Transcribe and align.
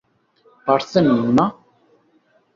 Percent, 0.67 1.07
না? 1.37 1.45